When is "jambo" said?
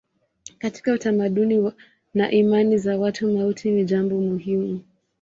3.85-4.15